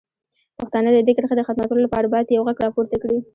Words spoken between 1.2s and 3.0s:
د ختمولو لپاره باید یو غږ راپورته